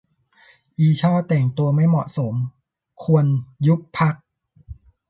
[0.77, 2.33] อีช่อแต่งตัวไม่เหมาะสม-
[3.03, 3.25] ควร
[3.67, 4.15] ยุบพรรค